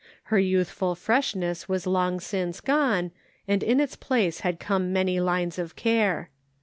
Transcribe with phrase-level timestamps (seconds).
[0.33, 3.11] Her youth ful freshness was long since gone,
[3.47, 6.31] and in its 'place had come many lines of care.